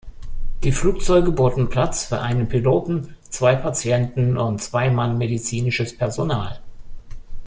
[0.63, 6.59] Die Flugzeuge boten Platz für einen Piloten, zwei Patienten und zwei Mann medizinisches Personal.